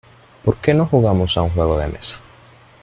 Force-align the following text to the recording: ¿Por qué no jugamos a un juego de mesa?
¿Por 0.43 0.55
qué 0.57 0.73
no 0.73 0.87
jugamos 0.87 1.37
a 1.37 1.43
un 1.43 1.51
juego 1.51 1.77
de 1.77 1.85
mesa? 1.89 2.17